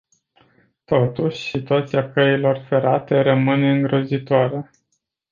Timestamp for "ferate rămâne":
2.67-3.71